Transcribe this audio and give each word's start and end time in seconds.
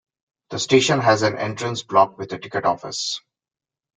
The 0.49 0.57
station 0.57 0.99
has 1.01 1.21
an 1.21 1.37
entrance 1.37 1.83
block 1.83 2.17
with 2.17 2.33
a 2.33 2.39
ticket 2.39 2.65
office. 2.65 3.21